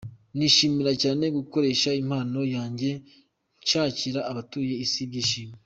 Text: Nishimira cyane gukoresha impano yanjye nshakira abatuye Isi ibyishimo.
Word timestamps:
Nishimira 0.37 0.91
cyane 1.03 1.25
gukoresha 1.37 1.89
impano 2.01 2.39
yanjye 2.55 2.89
nshakira 3.61 4.19
abatuye 4.31 4.73
Isi 4.85 4.99
ibyishimo. 5.07 5.55